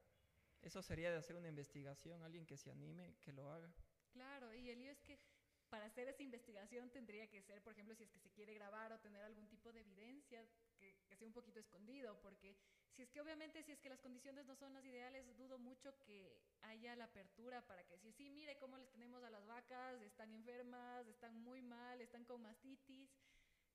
[0.60, 3.72] Eso sería de hacer una investigación, alguien que se anime, que lo haga.
[4.10, 5.20] Claro, y el lío es que
[5.68, 8.92] para hacer esa investigación tendría que ser, por ejemplo, si es que se quiere grabar
[8.92, 10.44] o tener algún tipo de evidencia
[10.76, 12.56] que, que, sea un poquito escondido, porque
[12.94, 15.96] si es que obviamente si es que las condiciones no son las ideales, dudo mucho
[16.04, 20.00] que haya la apertura para que decir, sí, mire cómo les tenemos a las vacas,
[20.02, 23.10] están enfermas, están muy mal, están con mastitis.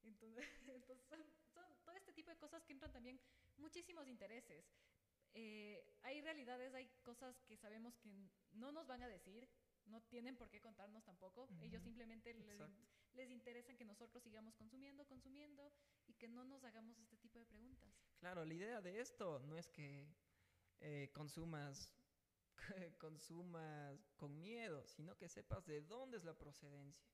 [0.04, 1.24] Entonces, entonces son,
[1.54, 3.20] son todo este tipo de cosas que entran también
[3.58, 4.66] muchísimos intereses.
[5.36, 8.12] Eh, hay realidades, hay cosas que sabemos que
[8.52, 9.50] no nos van a decir,
[9.86, 11.44] no tienen por qué contarnos tampoco.
[11.44, 11.64] Uh -huh.
[11.64, 12.60] Ellos simplemente les,
[13.14, 15.72] les, interesa que nosotros sigamos consumiendo, consumiendo
[16.08, 17.94] y que no nos hagamos este tipo de preguntas.
[18.20, 20.08] Claro, la idea de esto no es que
[20.80, 21.92] eh, consumas,
[23.00, 27.10] consumas con miedo, sino que sepas de dónde es la procedencia,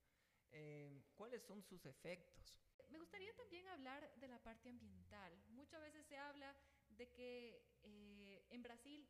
[0.51, 2.55] eh, cuáles son sus efectos.
[2.89, 5.31] Me gustaría también hablar de la parte ambiental.
[5.49, 6.55] Muchas veces se habla
[6.89, 9.07] de que eh, en Brasil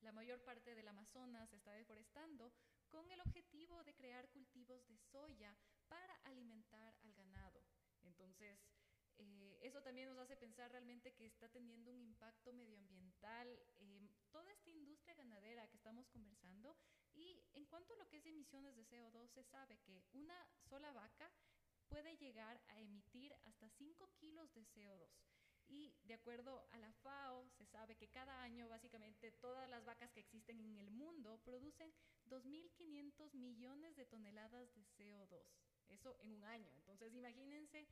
[0.00, 2.52] la mayor parte del Amazonas se está deforestando
[2.88, 5.56] con el objetivo de crear cultivos de soya
[5.88, 7.62] para alimentar al ganado.
[8.02, 8.58] Entonces,
[9.18, 14.52] eh, eso también nos hace pensar realmente que está teniendo un impacto medioambiental eh, toda
[14.52, 16.76] esta industria ganadera que estamos conversando.
[17.14, 20.92] Y en cuanto a lo que es emisiones de CO2, se sabe que una sola
[20.92, 21.30] vaca
[21.88, 25.08] puede llegar a emitir hasta 5 kilos de CO2.
[25.68, 30.12] Y de acuerdo a la FAO, se sabe que cada año básicamente todas las vacas
[30.12, 31.92] que existen en el mundo producen
[32.26, 35.42] 2.500 millones de toneladas de CO2.
[35.88, 36.70] Eso en un año.
[36.86, 37.86] Entonces imagínense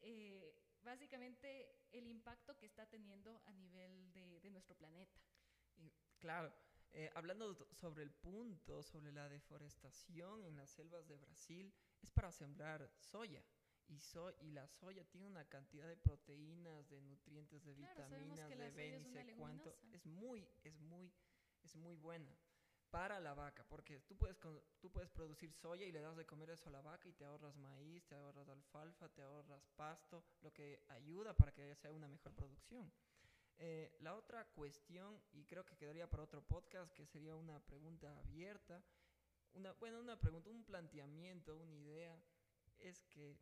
[0.00, 5.20] eh, básicamente el impacto que está teniendo a nivel de, de nuestro planeta.
[5.76, 6.52] Y, claro,
[6.92, 12.32] eh, hablando sobre el punto, sobre la deforestación en las selvas de Brasil, es para
[12.32, 13.44] sembrar soya.
[13.88, 18.48] Y, so y la soya tiene una cantidad de proteínas, de nutrientes, de Claro, vitaminas,
[18.48, 19.76] de B, ni sé cuánto.
[19.92, 21.12] Es muy, es muy,
[21.62, 22.36] es muy buena
[22.96, 24.38] para la vaca, porque tú puedes,
[24.80, 27.26] tú puedes producir soya y le das de comer eso a la vaca y te
[27.26, 32.08] ahorras maíz, te ahorras alfalfa, te ahorras pasto, lo que ayuda para que sea una
[32.08, 32.90] mejor producción.
[33.58, 38.16] Eh, la otra cuestión, y creo que quedaría para otro podcast, que sería una pregunta
[38.16, 38.82] abierta,
[39.52, 42.18] una, bueno, una pregunta, un planteamiento, una idea,
[42.78, 43.38] es que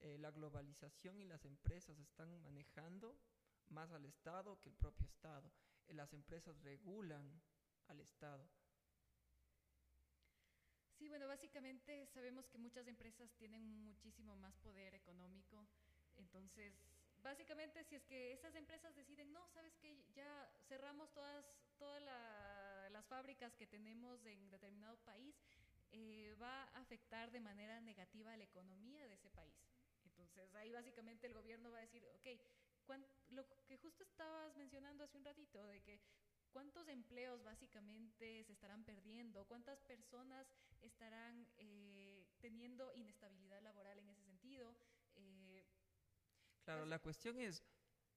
[0.00, 3.14] eh, la globalización y las empresas están manejando
[3.68, 5.52] más al Estado que el propio Estado.
[5.86, 7.42] Eh, las empresas regulan
[7.88, 8.48] al Estado.
[10.98, 15.66] Sí, bueno, básicamente sabemos que muchas empresas tienen muchísimo más poder económico.
[16.16, 16.72] Entonces,
[17.22, 21.44] básicamente si es que esas empresas deciden, no, sabes que ya cerramos todas,
[21.78, 25.34] todas la- las fábricas que tenemos en determinado país,
[25.92, 29.54] eh, va a afectar de manera negativa a la economía de ese país.
[30.04, 32.26] Entonces, ahí básicamente el gobierno va a decir, ok,
[33.30, 36.00] lo que justo estabas mencionando hace un ratito, de que
[36.56, 40.46] cuántos empleos básicamente se estarán perdiendo, cuántas personas
[40.80, 44.74] estarán eh, teniendo inestabilidad laboral en ese sentido.
[45.16, 45.62] Eh,
[46.64, 47.62] Claro, Pues- la cuestión es,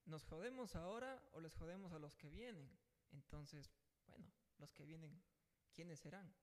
[0.06, 2.72] ¿nos jodemos ahora o les jodemos a los que vienen?
[3.12, 3.70] Entonces,
[4.08, 4.26] bueno,
[4.58, 5.22] los que vienen,
[5.74, 6.34] ¿quiénes serán?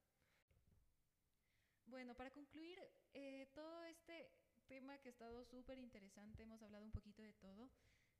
[1.87, 2.79] bueno, para concluir,
[3.15, 4.29] eh, todo este
[4.69, 7.71] tema que ha estado súper interesante, hemos hablado un poquito de todo.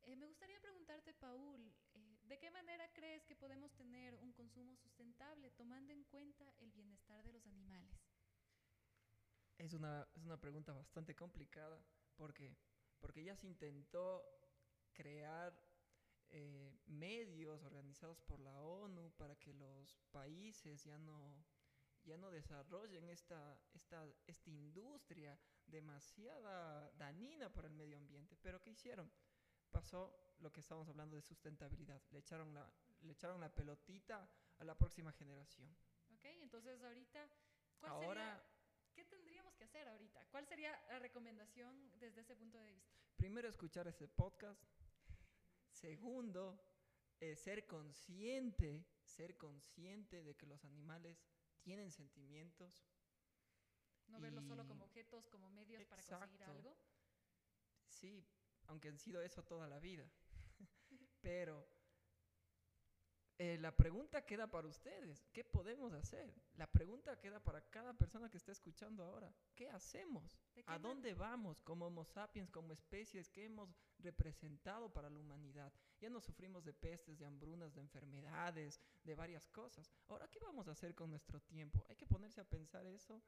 [0.03, 1.73] eh, me gustaría preguntarte, Paul,
[2.29, 7.25] ¿de qué manera crees que podemos tener un consumo sustentable tomando en cuenta el bienestar
[7.25, 7.99] de los animales?
[9.59, 11.83] Es una, es una pregunta bastante complicada
[12.17, 12.57] porque,
[12.99, 14.25] porque ya se intentó
[14.93, 15.59] crear
[16.29, 21.45] eh, medios organizados por la ONU para que los países ya no,
[22.05, 28.37] ya no desarrollen esta, esta, esta industria demasiada dañina para el medio ambiente.
[28.43, 29.11] Pero ¿qué hicieron?
[29.77, 32.01] Pasó lo que estamos hablando de sustentabilidad.
[32.11, 32.67] Le echaron la,
[33.03, 35.69] le echaron la pelotita a la próxima generación.
[36.15, 36.25] ¿Ok?
[36.41, 37.29] Entonces, ahorita,
[37.79, 40.25] ¿cuál Ahora, sería, ¿qué tendríamos que hacer ahorita?
[40.31, 42.97] ¿Cuál sería la recomendación desde ese punto de vista?
[43.17, 44.65] primero, escuchar este podcast.
[45.69, 46.59] Segundo,
[47.21, 51.23] eh, ser consciente, ser consciente de que los animales
[51.61, 52.89] tienen sentimientos.
[54.07, 56.51] No verlo solo como objetos, como medios para conseguir Exacto.
[56.51, 56.79] algo.
[57.85, 58.27] Sí,
[58.69, 60.09] aunque han sido eso toda la vida.
[61.21, 61.67] Pero
[63.39, 65.27] eh, la pregunta queda para ustedes.
[65.31, 66.33] ¿Qué podemos hacer?
[66.55, 69.31] La pregunta queda para cada persona que está escuchando ahora.
[69.55, 70.39] ¿Qué hacemos?
[70.55, 73.29] ¿De qué ¿A dónde vamos como Homo sapiens, como especies?
[73.29, 75.71] ¿Qué hemos representado para la humanidad?
[76.01, 79.93] Ya no sufrimos de pestes, de hambrunas, de enfermedades, de varias cosas.
[80.09, 81.85] Ahora, ¿qué vamos a hacer con nuestro tiempo?
[81.91, 83.23] Hay que ponerse a pensar eso.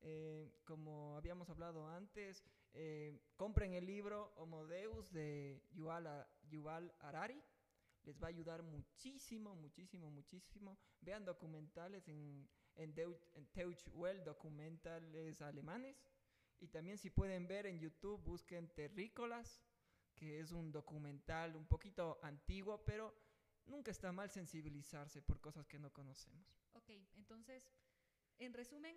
[0.00, 7.42] Eh, como habíamos hablado antes, eh, compren el libro Homo Deus de Yuval, Yuval Harari.
[8.02, 10.78] Les va a ayudar muchísimo, muchísimo, muchísimo.
[11.00, 15.96] Vean documentales en, en, Deu- en documentales alemanes.
[16.60, 19.62] Y también si pueden ver en YouTube, busquen Terrícolas,
[20.14, 23.14] que es un documental un poquito antiguo, pero
[23.64, 26.46] nunca está mal sensibilizarse por cosas que no conocemos.
[26.74, 27.64] Ok, entonces,
[28.38, 28.96] en resumen,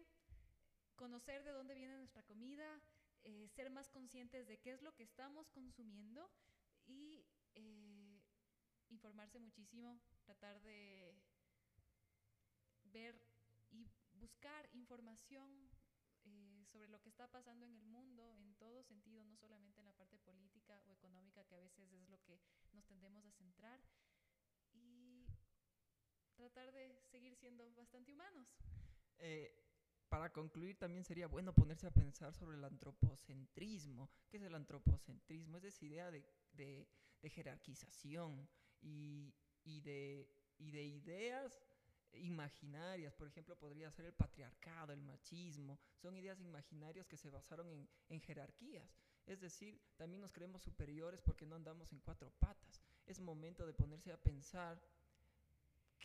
[0.98, 2.82] conocer de dónde viene nuestra comida,
[3.24, 6.30] eh, ser más conscientes de qué es lo que estamos consumiendo
[6.86, 7.26] y
[7.56, 8.20] eh,
[8.90, 11.14] informarse muchísimo, tratar de
[12.86, 13.22] ver
[13.72, 15.70] y buscar información
[16.26, 19.86] eh, sobre lo que está pasando en el mundo en todo sentido, no solamente en
[19.86, 22.40] la parte política o económica, que a veces es lo que
[22.74, 23.80] nos tendemos a centrar.
[24.74, 25.26] Y
[26.36, 28.48] tratar de seguir siendo bastante humanos.
[29.20, 29.67] Eh,
[30.10, 34.10] para concluir, también sería bueno ponerse a pensar sobre el antropocentrismo.
[34.30, 35.58] ¿Qué es el antropocentrismo?
[35.58, 36.88] Es esa idea de,
[37.24, 38.48] jerarquización
[38.82, 39.34] y,
[39.66, 40.30] de,
[40.60, 41.62] ideas
[42.14, 47.88] imaginarias, por ejemplo, podría ser el patriarcado, el machismo, son ideas imaginarias que se basaron
[48.08, 48.96] en, jerarquías.
[49.26, 52.82] Es decir, también nos creemos superiores porque no andamos en cuatro patas.
[53.06, 54.82] Es momento de ponerse a pensar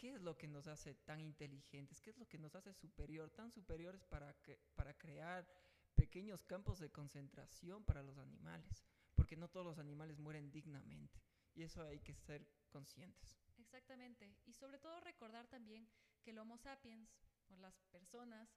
[0.03, 3.31] qué es lo que nos hace tan inteligentes, qué es lo que nos hace superior,
[3.31, 5.49] tan superiores para, que, para crear
[5.95, 8.85] pequeños campos de concentración para los animales,
[9.15, 11.23] porque no todos los animales mueren dignamente
[11.55, 13.39] y eso hay que ser conscientes.
[13.59, 14.35] Exactamente.
[14.45, 15.89] Y sobre todo recordar también
[16.25, 17.09] que el Homo sapiens,
[17.47, 18.49] o las personas,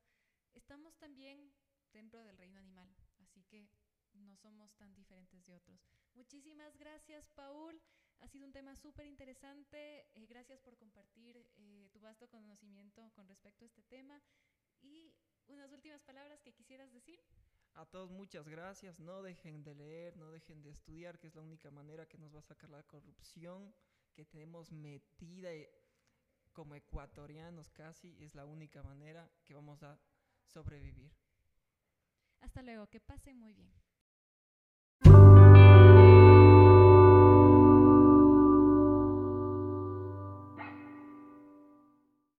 [0.55, 1.53] estamos también
[1.93, 2.89] dentro del reino animal.
[3.19, 3.69] Así que
[4.13, 5.79] no somos tan diferentes de otros.
[6.15, 7.79] Muchísimas gracias, Paul.
[8.20, 10.07] Ha sido un tema súper interesante.
[10.16, 14.22] Eh, gracias por compartir eh, tu vasto conocimiento con respecto a este tema.
[14.82, 15.13] Y
[15.47, 17.20] unas últimas palabras que quisieras decir.
[17.74, 18.99] A todos muchas gracias.
[18.99, 22.34] No dejen de leer, no dejen de estudiar, que es la única manera que nos
[22.34, 23.74] va a sacar la corrupción
[24.13, 25.70] que tenemos metida eh,
[26.53, 29.99] como ecuatorianos casi, es la única manera que vamos a
[30.45, 31.11] sobrevivir.
[32.39, 33.74] Hasta luego, que pasen muy bien.